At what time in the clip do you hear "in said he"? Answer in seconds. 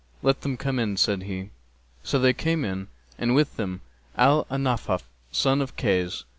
0.79-1.51